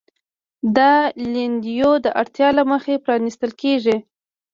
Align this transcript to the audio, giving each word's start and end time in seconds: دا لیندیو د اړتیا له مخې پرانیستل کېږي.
دا 0.77 0.93
لیندیو 1.33 1.91
د 2.05 2.07
اړتیا 2.21 2.49
له 2.57 2.63
مخې 2.71 2.95
پرانیستل 3.05 3.51
کېږي. 3.61 3.95